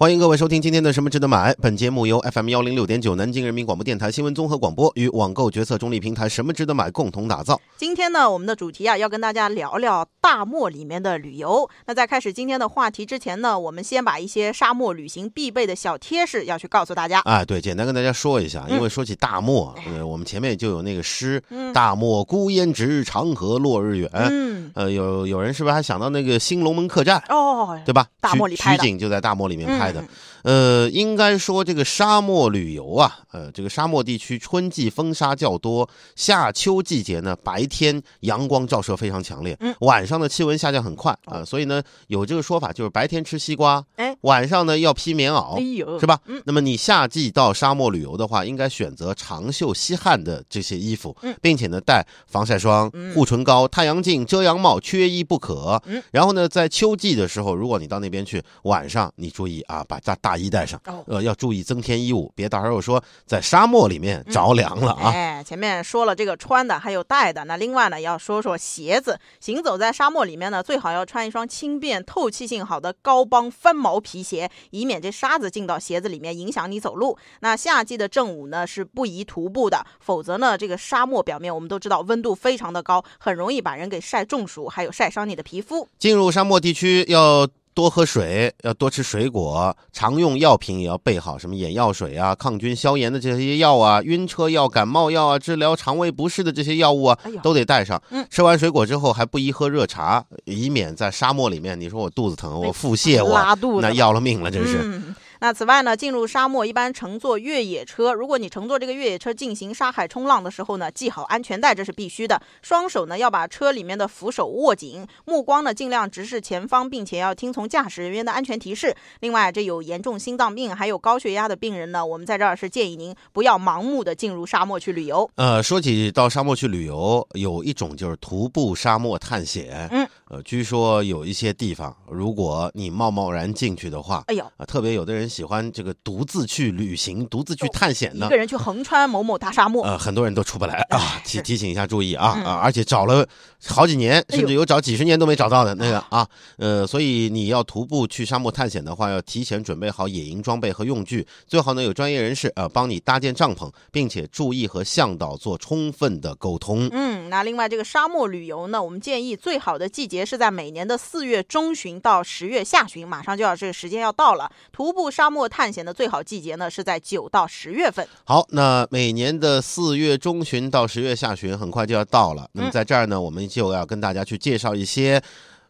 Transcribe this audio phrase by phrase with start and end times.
[0.00, 1.52] 欢迎各位收听今天的《什么值得买》。
[1.60, 7.60] 本节目由 FM 幺零六点九南京人民广播电台新闻综合广播与网购决策中立平台“什么值得买”共同打造。
[7.76, 11.68] 今天呢，我们的主题啊，要跟大家聊聊大漠里面的旅游。
[11.86, 17.18] 那在开始今天的话题之前呢，我们先把一些沙漠旅行必备的小贴士要去告诉大家。
[17.24, 24.08] 哎，对，简单跟大家说一下，嗯因为说起大漠，呃，我们前面就有那个诗嗯“大漠孤烟直，长河落日圆”。
[24.14, 27.20] 嗯，呃，有有人是不是还想到那个《新龙门客栈》？
[27.34, 28.06] 哦，对吧？
[28.20, 30.04] 大漠里拍的取取景就在大漠里面拍的。
[30.42, 39.74] 嗯呃，应该说这个沙漠旅游啊，呃，这个沙漠地区春季风沙较多，夏秋季节呢，白天阳光照射非常强烈，嗯。
[39.80, 45.62] 晚上的气温下降很快啊、所以呢，有这个说法，就是白天吃西瓜，哎，晚上呢要披棉袄哎。
[45.62, 46.18] 呦，是吧？
[46.26, 46.42] 嗯。
[46.44, 51.34] 那么你夏季到沙漠旅游的话，应该选择长袖吸汗的这些衣服，嗯。
[51.40, 53.14] 并且呢带防晒霜、嗯。
[53.14, 55.80] 护唇膏、太阳镜、遮阳帽，缺一不可。
[55.86, 56.02] 嗯。
[56.10, 65.10] 然后呢，在秋季的时候，如果你到那边去，晚上你注意啊，把大大衣带上，哦呃，要注意增添衣物，别到时候说在沙漠里面着凉了啊。
[65.10, 67.44] 哎，前面说了这个穿的，还有带的。
[67.44, 69.18] 那另外呢，要说说鞋子。
[69.40, 77.16] 行走在沙漠里面呢，最好要穿一双轻便、透气性好的高帮翻毛皮鞋，以免这沙子进到鞋子里面影响你走路。
[77.40, 85.88] 那夏季的正午呢是不宜徒步的，否则呢，这个沙漠表面我们都知道温度非常的高，很容易把人给晒中暑，还有晒伤你的皮肤。
[85.98, 87.48] 进入沙漠地区要。
[87.78, 98.02] 多喝水，要多吃水果，常用药品也要备好，什么眼药水啊、抗菌消炎的这些药啊、晕车药、感冒药啊、治疗肠胃不适的这些药物啊哎，都得带上。
[98.10, 104.80] 嗯吃完水果之后还不宜喝热茶，以免在沙漠里面，你说我肚子疼，我腹泻，我拉肚子那要了命了，真是。
[104.82, 105.14] 嗯。
[105.40, 108.12] 那此外呢，进入沙漠一般乘坐越野车。
[108.12, 112.40] 如果你乘坐这个越野车进行沙海冲浪的时候呢，系好安全带，这是必须的。
[112.60, 118.94] 双手呢要把车里面的扶手握紧，目光呢尽量直视前方，并且要听从驾驶人员的安全提示。
[119.20, 125.30] 另外，这有严重心脏病还有高血压的病人呢，我们在这儿是建议您不要盲目的进入沙漠去旅游。
[125.36, 129.88] 呃，说起到沙漠去旅游，有一种就是徒步沙漠探险。
[129.92, 138.36] 嗯，呃，据说有一些地方，如果你贸贸然进去的话，哎呦，啊，特别有的人喜欢这个独自去旅行、独自去探险呢一个。
[138.36, 142.60] 人去横穿某某大沙漠，呃，很多人都出不来啊哎，提提醒一下，注意啊嗯啊！
[142.62, 143.26] 而且找了
[143.66, 146.26] 好几年，甚至有找几十年都没找到的那个啊，
[146.58, 156.88] 呃，所以你要徒步去沙漠探险的话，要提前准备好野营装备和用具，最好呢有专业人士呃帮你搭建帐篷，并且注意和向导做充分的沟通。
[156.92, 164.50] 嗯，那另外这个沙漠旅游呢，我们建议最好的季节是在每年的四月中旬到十月下旬，马上就要这个时间要到了。
[164.70, 168.06] 徒步沙漠探险的最好季节呢是在九到十月份。
[168.24, 172.48] 好，那每年的四月中旬到十月下旬很快就要到了。
[172.52, 175.22] 那么嗯在这儿呢，我们就要跟大家去介绍一些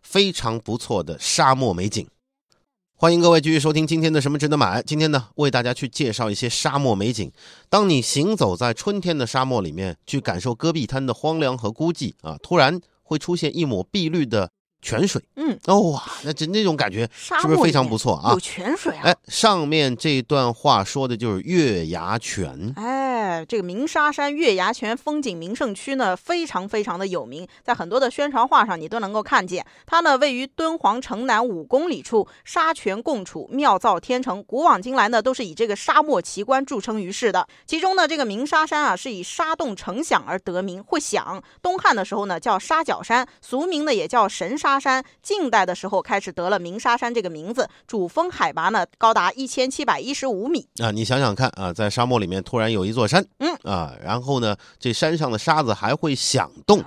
[0.03, 2.07] 非常不错的沙漠美景。
[3.01, 4.83] 欢迎各位继续收听今天的什么值得买。
[4.83, 7.31] 今天呢，为大家去介绍一些沙漠美景。
[7.69, 14.51] 当你行走在春天的沙漠里面，去感受戈壁滩的荒凉和孤寂啊，突然会出现一抹碧绿的
[14.81, 15.23] 泉水。
[15.37, 18.41] 嗯，哦哇，那这那种感觉是不是非常不错啊有？
[18.41, 19.03] 泉水啊！
[19.05, 22.73] 哎，上面这段话说的就是月牙泉。
[22.77, 29.65] 哎，这个鸣沙山月牙泉风景名胜区呢，非常非常的有名，在很多的宣传画上你都能够看见。
[29.87, 34.43] 它呢位于敦煌城南五公里处，沙泉共处，妙造天成。
[34.45, 37.47] 古往今来呢，都是以这个沙漠奇观著称于世的。
[37.67, 41.43] 其中呢，这个鸣沙山啊，是以沙洞成响而得名，会响。
[41.63, 45.05] 东汉的时候呢，叫沙角山，俗名呢也叫神沙山。
[45.23, 50.67] 近代的时候开始得了鸣沙山这个名字，主峰海拔呢高达一千七百一十五米。
[50.83, 56.83] 啊，你想想看啊，在沙漠里面突然有一座山，嗯啊，然后呢，这山上的沙子还会响动，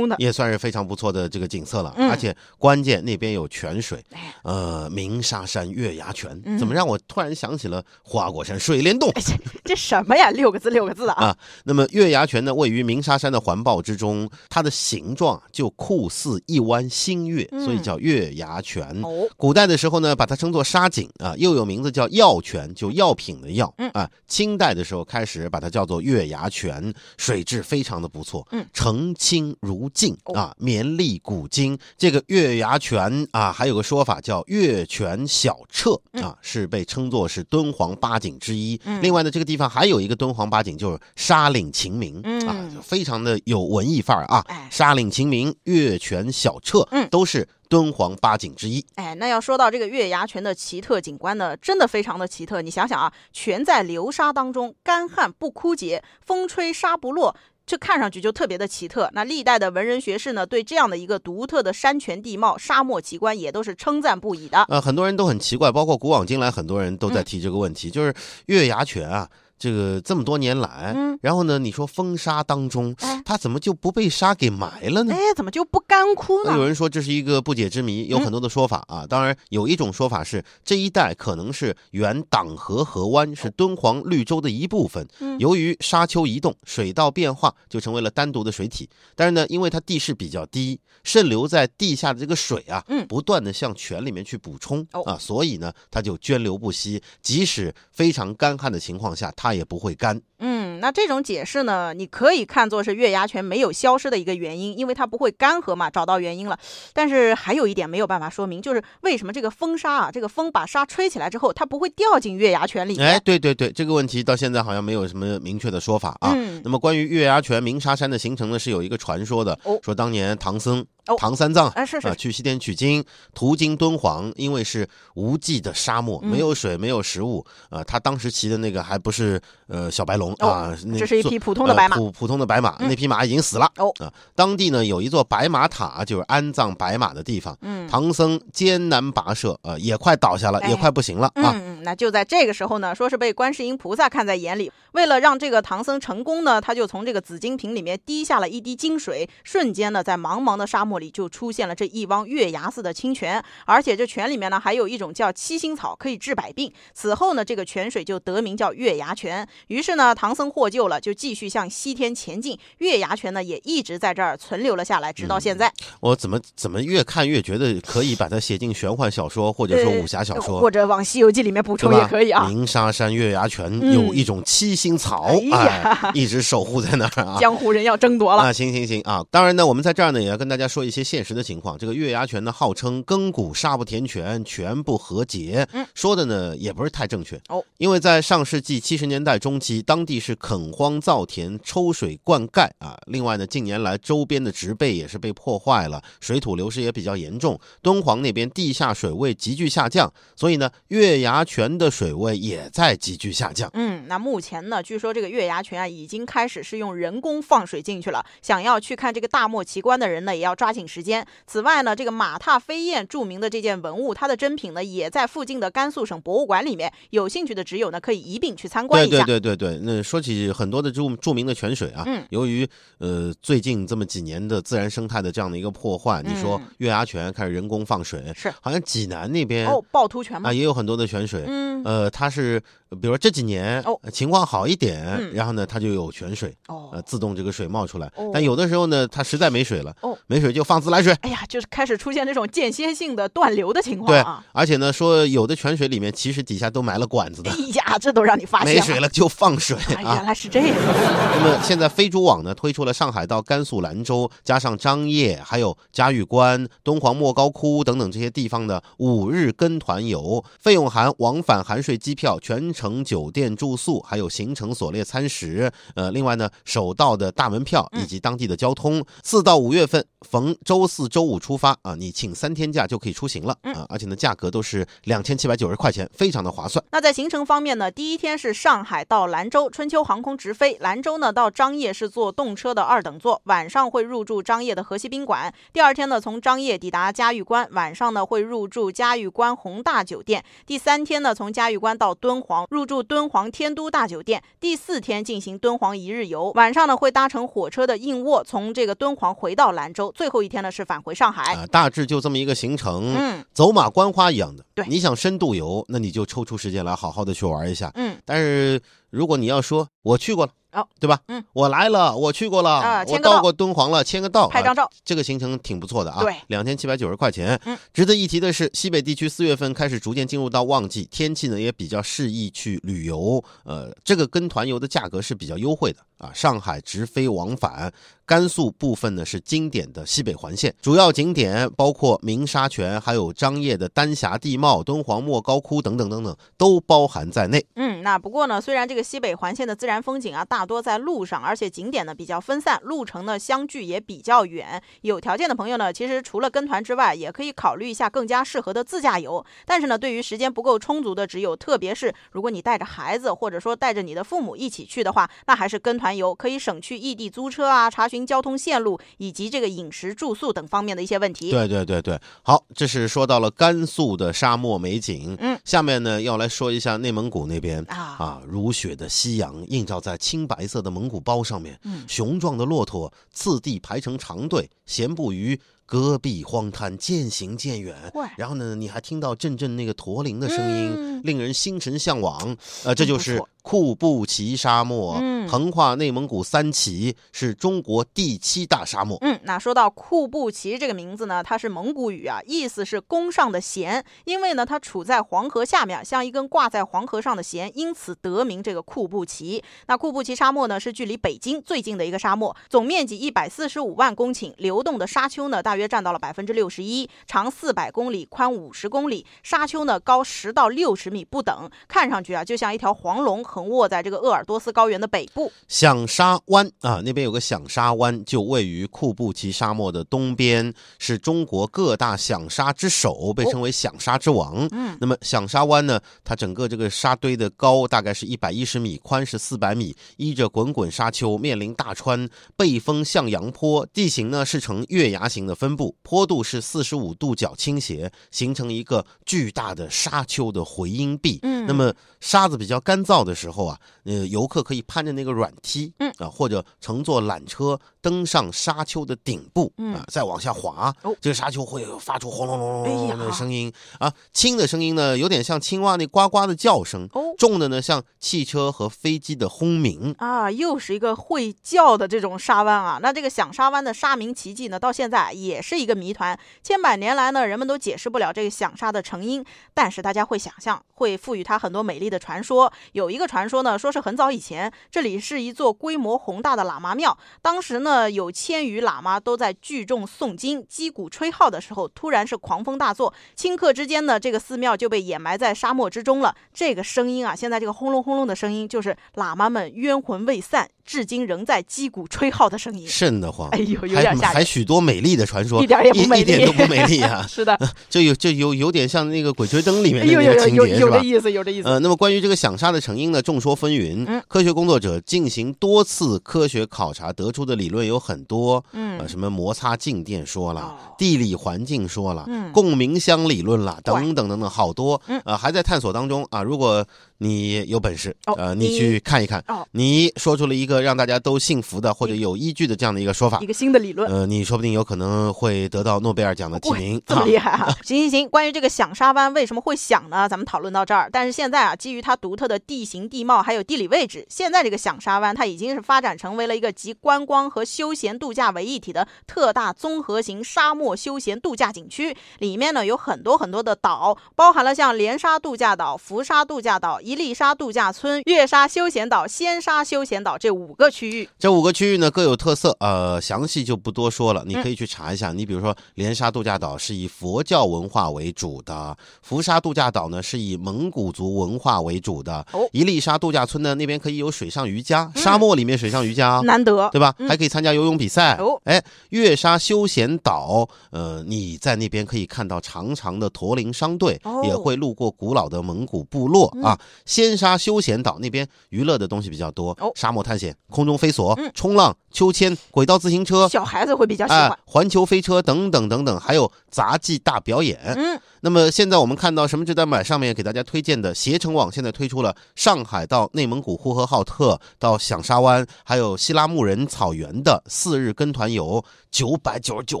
[0.18, 1.92] 也算是非常不错的这个景色了。
[1.96, 9.10] 嗯而且关键那边有泉水哎，呃，鸣沙山月牙泉，嗯怎么让我突然想起了花果山水帘洞？
[9.14, 9.34] 哎这
[9.64, 10.30] 这什么呀？
[10.30, 11.08] 六个字，六个字！
[11.08, 18.86] 啊那么月牙泉呢，位于鸣沙山的环抱之中，它的形状就酷似一弯新月，嗯所以叫月牙泉。
[19.02, 23.72] 哦，古代的时候呢，把它称作沙井啊，又有名字叫药泉，就药品的药。
[23.78, 31.76] 嗯啊，清代的时候开始把它叫做月牙泉，水质非常的不错，嗯澄清如镜哦啊，绵丽古今。
[31.98, 38.80] 这个月牙泉啊，还有个说法叫月泉小澈啊，是被称作是敦煌八景之一。
[38.84, 44.44] 嗯另外呢，这个地方还有一个敦煌八景，就是沙岭晴明、啊嗯，非常的有文艺范儿啊。
[44.46, 48.84] 哎沙岭晴明、月泉小澈，嗯都是敦煌八景之一。
[48.94, 52.62] 哎，那要说到这个月牙泉的奇特景观呢，真的非常的奇特。
[52.62, 57.34] 你想想啊，泉在流沙当中，干旱不枯竭，风吹沙不落。
[57.64, 59.08] 这看上去就特别的奇特。
[59.12, 64.64] 那历代的文人学士呢，对这样的一个独特的山泉地貌、沙漠奇观，也都是称赞不已的。
[64.68, 68.12] 呃，很多人都很奇怪，包括古往今来，很多人都在提这个问题，就是
[68.46, 69.28] 月牙泉啊。
[69.58, 75.14] 这个这么多年来，嗯然后呢，你说风沙当中哎，它怎么就不被沙给埋了呢？
[75.14, 76.64] 哎，怎么就不干枯呢有？
[76.64, 79.06] 人说这是一个不解之谜，有很多的说法啊。
[79.06, 85.06] 当然，有一种说法是这一带可能是原党河河湾，是敦煌绿洲的一部分。
[85.20, 88.88] 嗯由于沙丘移动，水道变化，就成为了单独的水体。
[89.14, 97.02] 但是呢，因为它地势比较低，渗流在地下的这个水啊，嗯不断的向泉里面去补充哦啊，所以呢，它就涓流不息。
[97.20, 100.20] 即使非常干旱的情况下，它也不会干。
[100.44, 100.51] 嗯，
[100.82, 106.58] 那这种解释呢，你可以看作是月牙泉没有消失的一个原因，因为它不会干涸嘛，找到原因了。
[106.92, 113.06] 但是还有一点没有办法说明，就是为什么这个风沙啊，这个风把沙吹起来之后，它不会掉进月牙泉里面？
[113.06, 116.32] 哎，对对对，这个问题到现在好像没有什么明确的说法啊。
[116.34, 123.04] 嗯那么关于月牙泉鸣沙山的形成呢，是有一个传说的，哦说当年唐僧、哦唐三藏哎，是是啊，去西天取经，
[123.34, 133.70] 途经敦煌，因为是无际的沙漠，嗯没有水，没有食物，呃，他当时骑的那个还不是呃小白龙哦这是一匹普通的白马呃普普通的白马，嗯那匹马已经死了。
[133.76, 137.56] 哦啊，当地呢有一座白马塔，就是安葬白马的地方。
[137.62, 141.52] 嗯唐僧艰难跋涉，呃，也快倒下了，哎也快不行了啊。
[141.54, 156.72] 嗯嗯，那就在这个时候呢，说是被观世音菩萨看在眼里，为了让这个唐僧成功呢，他就从这个紫金瓶里面滴下了一滴金水，瞬间呢，在茫茫的沙漠里就出现了这一汪月牙似的清泉，而且这泉里面呢还有一种叫七星草，可以治百病。
[156.94, 159.46] 此后呢，这个泉水就得名叫月牙泉。
[159.68, 165.72] 于是呢，唐僧获救了，就继续向西天前进，月牙泉呢也一直在这儿存留了下来，直到现在。
[166.00, 171.92] 我怎么怎么越看越觉得可以把它写进玄幻小说或者说武侠小说，或者往《西游记》里面补充？
[171.94, 172.46] 也可以啊。
[172.48, 177.38] 鸣沙山月牙泉嗯有一种七星草，哎一直守护在那儿啊。
[177.40, 178.42] 江湖人要争夺了。
[178.42, 179.22] 啊，行行行啊！
[179.30, 181.76] 当然呢，我们在这儿呢也要跟大家说一些现实的情况。
[181.76, 187.62] 这个月牙泉呢，号称亘古沙不填泉，泉不和解，嗯说的呢也不是太正确哦。
[187.78, 192.94] 因为在上世纪七十年代中期，当地是垦荒造田，抽水灌溉啊。
[193.06, 197.58] 另外呢，近年来周边的植被也是被破坏了，水土流失也比较严重。
[197.80, 203.70] 敦煌那边地下水位急剧下降，所以呢，月牙泉的水位也在急剧下降。
[203.72, 208.22] 嗯，那目前呢，据说这个月牙泉啊，已经开始是用人工放水进去了。
[208.42, 211.26] 想要去看这个大漠奇观的人呢，也要抓紧时间。
[211.46, 216.92] 此外呢，这个马踏飞燕著名的这件文物，它的真品呢，也在附近的甘肃省博物馆里面。
[217.08, 219.24] 有兴趣的纸友呢，可以一并去参观一下。
[219.24, 222.24] 对对对对，那说起很多的著著名的泉水啊，嗯。
[222.30, 222.66] 由于
[222.98, 228.50] 呃最近这么几年的自然生态的这样的一个破坏，你说嗯月牙泉开始人工放水，是。
[228.60, 230.48] 好像济南那边、哦，趵突泉嘛？
[230.48, 232.62] 啊也有很多的泉水，嗯，呃，它是
[233.00, 241.12] 比如说这几年、哦呃情况好一点，嗯然后呢它就有泉水，呃哦，自动这个水冒出来，哦但有的时候呢它实在没水了，哦没水就放自来水。
[241.22, 250.24] 哎呀，就是开始出现这种间歇性的断流的情况对啊。，而且呢，说有的泉水里面其实底下都埋了管子的哎，呀，这都让你发现没水了就放水原。
[250.24, 250.76] 来是这样。
[250.76, 265.70] 那么现在飞猪网呢推出了上海到甘肃兰州，加上张掖，还有嘉峪关、敦煌莫高窟等等这些地方的五日跟团游，费用含往返含税机票、全程酒店住宿，还有行程所列餐食。
[265.94, 269.04] 呃，另外呢，首道的大门票以及当地的交通。
[269.22, 276.82] 四到五月份逢周四周五出发啊，你请三天假就可以出行了啊，而且呢价格都是两千七百九十块钱，非常的划算。
[276.90, 285.52] 那在行程方面呢，第一天是上海到兰州，春秋航空直飞；兰州呢到张掖是坐动车的二等座，晚上会入住张掖的河西宾馆。
[285.72, 290.44] 第二天呢，从张掖抵达嘉峪关，晚上呢会入住嘉峪关宏大酒店。
[290.66, 294.42] 第三天呢，从嘉峪关到敦煌，入住敦煌天都大酒店。
[294.58, 300.10] 第四天进行敦煌一日游，晚上呢会搭乘火车的硬卧，从这个敦煌回到兰州。
[300.16, 301.54] 最后一天呢是返回上海。
[301.54, 303.14] 啊，大致就这么一个行程。
[303.14, 304.64] 嗯走马观花一样的。
[304.74, 307.90] 对你想深度游，那你就抽出时间来好好的去玩一下。
[307.94, 311.20] 嗯，但是如果你要说我去过了，哦，对吧？
[311.28, 314.90] 嗯，我来了，我去过了，我到到过敦煌了，签个到，啊拍张照。
[315.04, 317.60] 这个行程挺不错的啊，对两千七百九十块钱。
[317.64, 323.42] 嗯，值得一提的是，西北地区四月份开始逐渐进入到旺季，天气呢也比较适宜去旅游。
[323.64, 327.92] 呃，这个跟团游的价格是比较优惠的啊，上海直飞往返，
[328.24, 337.66] 甘肃部分呢是经典的西北环线，主要景点包括鸣沙泉，还有张掖的丹霞地貌、敦煌莫高窟等等等等，都包含在内。
[337.74, 344.80] 嗯，那不过呢，虽然这个西北环线的自然风景啊，大多在路上，而且景点呢比较分散，路程呢相距也比较远。
[345.00, 349.44] 有条件的朋友呢，其实除了跟团之外，也可以考虑一下更加适合的自驾游。
[349.66, 361.50] 但是呢，对于时间不够充足的只有，特别是如果你带着孩子，或者说带着你的父母一起去的话，那还是跟团游，可以省去异地租车啊、查询交通线路以及这个饮食住宿等方面的一些问题。
[361.50, 365.36] 对对对对，好，这是说到了甘肃的沙漠美景。
[365.40, 375.58] 嗯，下面呢要来说一下内蒙古那边啊啊，如雪的夕阳映照在青白色的蒙古包上面，嗯雄壮的骆驼次第排成长队，闲步于。
[375.84, 377.94] 戈壁荒滩渐行渐远，
[378.38, 382.56] 然后呢，你还听到阵阵那个驼铃的声音，嗯令人心神向往。
[382.84, 389.18] 呃，这就是库布齐沙漠，嗯横跨内蒙古三旗，是中国第七大沙漠。
[389.20, 399.62] 嗯，那说到库布齐这个名字呢，它是蒙古语啊，意思是弓上的弦，因为呢它处在黄河下面，像一根挂在黄河上的弦，因此得名这个库布齐。
[399.88, 415.41] 那库布齐沙漠呢是距离北京最近的一个沙漠，总面积一百四十五万公顷，流动的沙丘呢大约占到了百分之六十一，长四百公里，宽五十公里，沙丘呢高十到六十米不等，看上去啊就像一条黄龙横卧在这个鄂尔多斯高原的北部。
[415.68, 424.68] 响沙湾啊，那边有个响沙湾，就位于库布齐沙漠的东边，是中国各大响沙之首，被称为响沙之王。
[424.72, 441.38] 嗯，那么响沙湾呢，它整个这个沙堆的高大概是一百一十米，宽是四百米，依着滚滚沙丘，面临大川，背风向阳坡，地形呢是呈月牙形的分布，坡度是四十五度角倾斜，形成一个巨大的沙丘的回音壁。
[441.42, 457.34] 嗯那么沙子比较干燥的时候啊，呃，游客可以攀着那个软梯，嗯啊，或者乘坐缆车登上沙丘的顶部，嗯啊，再往下滑，哦这个沙丘会发出轰隆隆隆隆的声音啊，轻的声音呢，有点像青蛙那呱呱的叫声，哦。
[457.38, 460.14] 重的呢像汽车和飞机的轰鸣。
[460.18, 462.98] 啊，又是一个会叫的这种沙湾啊！
[463.02, 466.38] 那这个响沙湾的沙鸣奇迹呢，到现在也是一个谜团。
[466.62, 472.72] 千百年来呢，人们都解释不了这个响沙的成因，但是大家会想象，会赋予它很多美丽的传说。
[472.92, 486.34] 有一个传说呢，说是很早以前，这里是一座规模宏大的喇嘛庙，当时呢有千余喇嘛都在聚众诵经、击鼓吹号的时候，突然是狂风大作，顷刻之间呢，这个寺庙就被掩埋在沙漠之中了。
[486.52, 492.86] 这个声音啊，现在这个轰隆轰隆的声音，就是喇嘛们冤魂未散，至今仍在击鼓吹号的声音。
[492.88, 497.24] 瘆得慌，哎呦，有还点吓人，还许多美丽的传说，一点也不美丽一点都不美丽啊！
[497.28, 497.58] 是的，
[497.88, 501.06] 就有就有有点像那个《鬼吹灯》里面的有那个情有有有节是吧有这？
[501.06, 501.68] 意思，有这意思。
[501.68, 504.04] 呃，那么关于这个响沙的成因呢，众说纷纭。
[504.06, 508.64] 嗯科学工作者进行多次科学考察，得出的理论有很多。
[508.72, 515.00] 嗯呃，什么摩擦静电说了，哦地理环境说了，嗯共鸣箱理论了，等等等等，好多。
[515.06, 516.42] 嗯呃，还在探索当中啊。
[516.42, 516.84] 如果
[517.22, 524.10] 你有本事，哦呃，你你去看一看，哦你说出了一个让大家都信服的或者有依据的这样的一个说法一，个新的理论。
[524.10, 527.00] 呃，你说不定有可能会得到诺贝尔奖的提名。
[527.06, 527.72] 这么啊厉害啊！
[527.84, 530.28] 行行行，关于这个响沙湾为什么会响呢？
[530.28, 531.08] 咱们讨论到这儿。
[531.12, 542.16] 但是现在啊，基于它独特的地形地貌还有地理位置，现在这个响沙湾它已经是发展成为了一个集观光和休闲度假为一体的特大综合型沙漠休闲度假景区。
[542.38, 551.28] 里面呢有很多很多的岛，包含了像连沙度假岛、浮沙度假岛、一粒沙度假村、月沙休闲岛、仙沙休闲岛这五个区域。
[551.38, 555.30] 这五个区域呢各有特色，呃，详细就不多说了，你嗯可以去查一下。
[555.30, 566.40] 你比如说，连沙度假岛是以佛教文化为主的，浮沙度假岛呢是以蒙古族文化为主的哦，一粒沙度假村呢那边可以有水上瑜伽，沙漠里面水上瑜伽。
[566.46, 567.14] 难得，对吧？
[567.18, 568.36] 嗯还可以参加游泳比赛。
[568.36, 576.80] 哦哎，月沙休闲岛，呃，你在那边可以看到长长的驼铃商队，也会路过古老的蒙古部落、啊。
[577.04, 583.48] 仙沙休闲岛那边娱乐的东西比较多，哦沙漠探险、空中飞索、嗯冲浪、秋千、轨道自行车。
[583.48, 587.78] 小孩子会比较喜哎欢。，环球飞车等等等等，还有杂技大表演。
[587.96, 600.00] 嗯，那么现在我们看到什么值得买上面给大家推荐的携程网现在推出了上海到内蒙古呼和浩特到响沙湾，还有希拉木仁草原的四日跟团游，九百九十九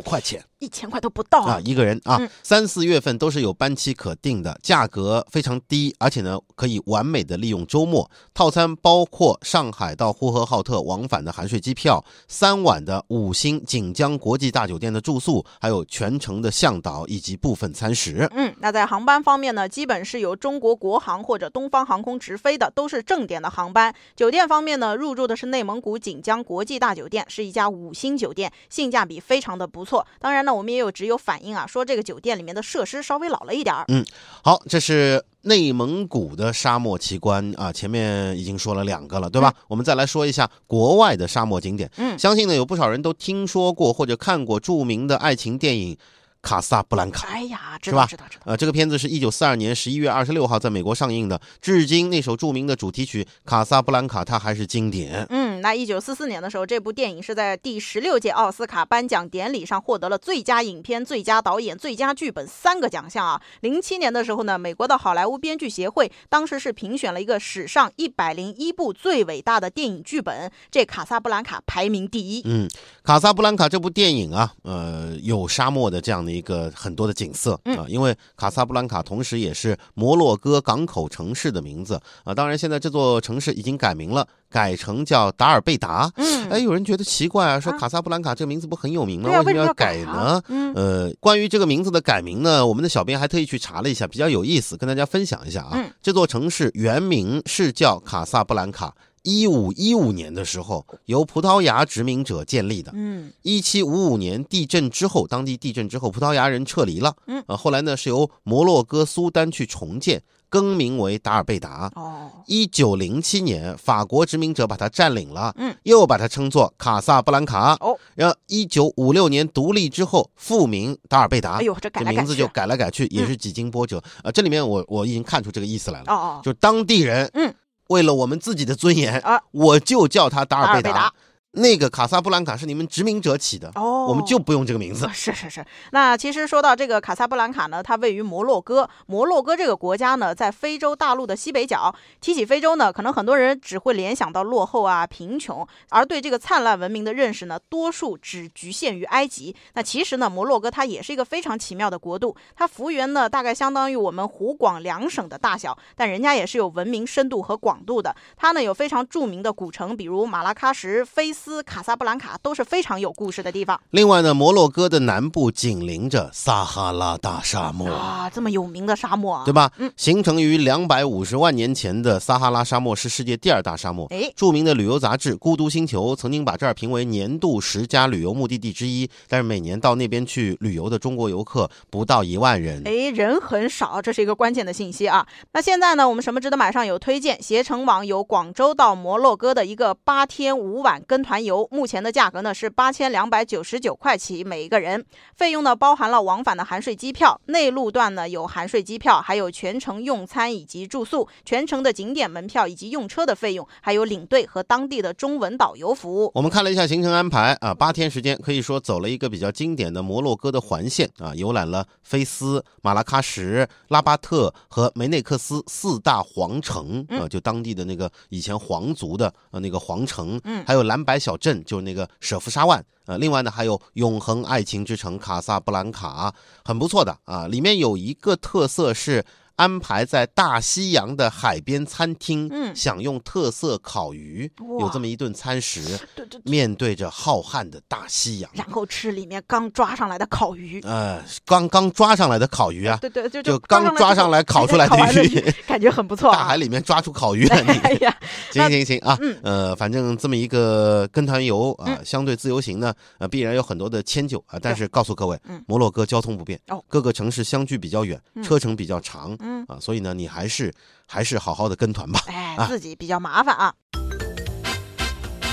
[0.00, 8.08] 块钱一千块都不到啊一个人啊嗯，三四月份都是有班期可定的，价格非常低，而且呢可以完美的利用周末。
[8.32, 18.28] 套餐包括上海到呼和浩特往返的含税机票，三晚的五星锦江国际大酒店的住宿，还有全程的向导以及部分餐食。
[18.30, 23.92] 嗯，那在航班方面呢，基本是由中国国航或者东方航空直飞的，都是正点的航班。
[24.14, 30.06] 酒店方面呢，入住的是内蒙古锦江国际大酒店，是一家五星酒店，性价比非常的不错。
[30.20, 33.84] 当然呢，我们也有只有反映啊，说这个酒店里面的设施稍微老了一点儿。
[33.88, 34.04] 嗯
[34.42, 39.52] 好，这是内蒙古的沙漠奇观啊，前面已经说了两个了，对吧？
[39.68, 41.90] 我们再来说一下国外的沙漠景点。
[41.96, 45.94] 嗯相信呢有不少人都听说过或者看过著名的爱情电影
[46.42, 47.26] 《卡萨布兰卡》。
[47.30, 48.42] 哎呀，知是吧道知道知道。
[48.46, 55.24] 呃，这个片子是一九四二年十一月二十六号在美国上映的，至今那首著名的主题曲《卡萨布兰卡》它还是经典。
[55.30, 63.40] 嗯，那一九四四年的时候，这部电影是在第十六届奥斯卡颁奖典礼上获得了最佳影片、最佳导演、最佳剧本三个奖项啊。
[63.60, 72.42] 零七年的时候呢，美国的好莱坞编剧协会当时是评选了一个史上一百零一部最伟大的电影剧本，这《卡萨布兰卡》排名第一。
[72.44, 72.68] 嗯，
[73.04, 82.34] 卡萨布兰卡这部电影啊，呃，有沙漠的这样的一个很多的景色啊、因为卡萨布兰卡同时也是摩洛哥港口城市的名字啊。
[82.34, 86.10] 当然，现在这座城市已经改名了，改成叫达尔贝达。
[86.16, 89.30] 嗯，哎，有人觉得奇怪啊，说啊卡萨布兰卡这个名字不很有名吗？
[89.30, 90.42] 啊，为什么要改啊呢？？
[90.48, 95.72] 嗯呃，关于这个名字的改名呢，我们的小编还特意去查了一下，比较有意思，跟大家分享一下啊。
[95.74, 102.92] 嗯这座城市原名是叫卡萨布兰卡，一五一五年的时候由葡萄牙殖民者建立的。
[102.94, 107.14] 嗯一七五五年地震之后，当地地震之后，葡萄牙人撤离了。
[107.26, 111.90] 嗯呃，后来呢是由摩洛哥苏丹去重建，更名为达尔贝达。
[111.94, 117.76] 哦，一九零七年，法国殖民者把它占领了，嗯，又把它称作卡萨布兰卡。
[117.80, 121.54] 哦，然后一九五六年独立之后复名达尔贝达。
[121.54, 124.02] 哎呦，这改名字就改来改去，也是几经波折。
[124.22, 127.52] 呃，这里面我我已经看出这个意思来了，哦哦，就当地人，嗯，
[127.92, 131.12] 为了我们自己的尊严啊，我就叫他达尔贝达。
[131.54, 135.06] 那个卡萨布兰卡是你们殖民者起的，哦，我们就不用这个名字。
[135.12, 138.88] 是是是，那其实说到这个卡萨布兰卡呢，它位于摩洛哥。
[139.06, 141.94] 摩洛哥这个国家呢，在非洲大陆的西北角。
[142.22, 149.54] 提起非洲呢，可能很多人只会联想到落后啊、贫穷，而对这个灿烂文明的认识呢，多数只局限于埃及。
[149.74, 158.16] 那其实呢，摩洛哥它也是一个非常奇妙的国度，它幅员呢大概相当于我们湖广两省的大小，但人家也是有文明深度和广度的。
[158.38, 167.90] 它呢有非常著名的古城，比如马拉喀什、菲斯、卡萨布兰卡，都是非常有故事的地方另外呢，摩洛哥的南部紧邻着撒哈拉大沙漠。
[167.92, 168.30] 啊。
[168.32, 169.70] 这么有名的沙漠啊，对吧？
[169.78, 174.06] 嗯形成于两百五十万年前的撒哈拉沙漠是世界第二大沙漠。
[174.10, 182.82] 哎，著名的旅游杂志《孤独星球》曾经把这儿评为年度十佳旅游目的地之一，但是每年到那边去旅游的中国游客不到一万人。
[182.84, 185.26] 哎，人很少，这是一个关键的信息啊。
[185.52, 195.04] 那现在呢，我们什么值得买上有推荐，携程网有广州到摩洛哥的一个八天五晚跟团游，目前的价格呢是八千两百九十九块起每一个人，
[195.36, 206.30] 费用呢包含了往返的含税机票，内陆段呢有含税机票，还有全程用餐以及住宿，全程的景点门票以及用车的费用，还有领队和当地的中文导游服务。
[206.34, 222.84] 我们看了一下行程安排啊，八天时间可以说走了一个比较经典的摩洛哥的环线啊，游览了菲斯、马拉喀什、拉巴特和梅内克斯四大皇城啊，就当地的那个以前皇族的呃那个皇城，嗯还有蓝白小镇，就是那个舍夫沙万。
[223.06, 226.32] 呃，另外呢，还有永恒爱情之城卡萨布兰卡，
[226.64, 227.46] 很不错的啊。
[227.46, 229.24] 里面有一个特色是
[229.62, 232.74] 安排在大西洋的海边餐厅，嗯。
[232.74, 235.80] 享用特色烤鱼，有这么一顿餐食。
[236.16, 240.80] 对对对，面对着浩瀚的大西洋，然后吃里面刚抓上来的烤鱼。
[240.82, 246.36] 呃，刚刚抓上来的烤鱼啊，对对，就就刚抓上来烤出来的鱼， 感觉很不错、啊。
[246.36, 248.16] 大海里面抓出烤鱼来， 哎呀，
[248.50, 252.04] 行行行啊嗯，呃，反正这么一个跟团游啊，嗯。
[252.04, 258.42] 相对自由行呢，呃，必然有很多的迁就啊，但是告诉各位嗯，摩洛哥交通不便哦，各个城市相距比较远，嗯。
[258.42, 260.72] 车程比较长嗯，啊，所以呢，你还是
[261.06, 262.20] 还是好好的跟团吧。
[262.26, 263.74] 哎啊，自己比较麻烦啊。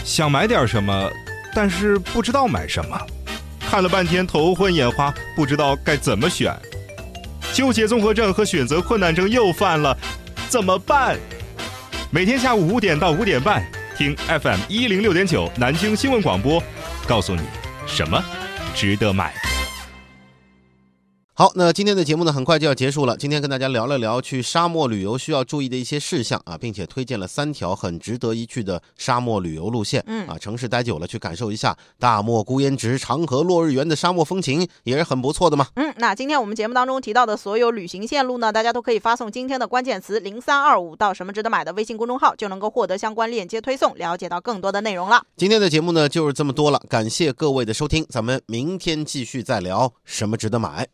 [0.06, 1.10] 想买点什么，
[1.54, 2.98] 但是不知道买什么，
[3.60, 6.56] 看了半天头昏眼花，不知道该怎么选，
[7.54, 9.96] 纠结综合症和选择困难症又犯了，
[10.48, 11.18] 怎么办？
[12.10, 13.64] 每天下午五点到五点半，
[13.98, 16.64] 听 FM 一零六点九南京新闻广播，
[17.08, 17.42] 告诉你
[17.86, 18.24] 什么
[18.74, 19.49] 值得买。
[21.40, 23.16] 好，那今天的节目呢，很快就要结束了。
[23.16, 30.04] 今天跟大家聊了聊去沙漠旅游需要注意的一些事项啊，并且推荐了三条很值得一去的沙漠旅游路线。
[30.06, 35.66] 嗯啊，城市待久了，去感受一下大漠孤烟直、长河落日圆的沙漠风情，也是很不错的嘛。
[35.76, 45.24] 嗯，那今天我们节目当中提到的所有旅行线路呢，大家都可以发送今天的关键词零三二五到什么值得买的微信公众号，就能够获得相关链接推送，了解到更多的内容了。
[45.38, 50.86] 今天的节目呢就是这么多了，感谢各位的收听，咱们明天继续再聊什么值得买。